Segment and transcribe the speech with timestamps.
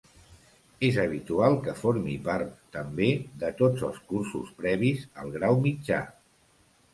[0.85, 3.11] És habitual que formi part, també,
[3.45, 6.03] de tots els cursos previs al grau mitjà.